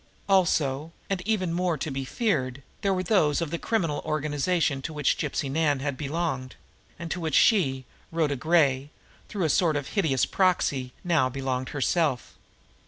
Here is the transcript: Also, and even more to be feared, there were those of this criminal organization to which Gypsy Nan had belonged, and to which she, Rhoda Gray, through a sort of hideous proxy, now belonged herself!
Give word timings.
Also, 0.27 0.91
and 1.11 1.21
even 1.27 1.53
more 1.53 1.77
to 1.77 1.91
be 1.91 2.03
feared, 2.03 2.63
there 2.81 2.91
were 2.91 3.03
those 3.03 3.39
of 3.39 3.51
this 3.51 3.59
criminal 3.61 4.01
organization 4.03 4.81
to 4.81 4.91
which 4.93 5.15
Gypsy 5.15 5.47
Nan 5.51 5.79
had 5.81 5.95
belonged, 5.95 6.55
and 6.97 7.11
to 7.11 7.19
which 7.19 7.35
she, 7.35 7.85
Rhoda 8.11 8.35
Gray, 8.35 8.89
through 9.29 9.43
a 9.43 9.49
sort 9.49 9.75
of 9.75 9.89
hideous 9.89 10.25
proxy, 10.25 10.91
now 11.03 11.29
belonged 11.29 11.69
herself! 11.69 12.33